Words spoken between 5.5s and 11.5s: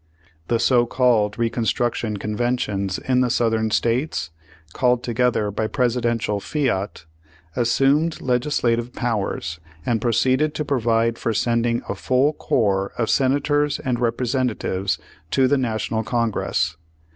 by Presidential fiat, assumed legislative powers, and proceeded to provide for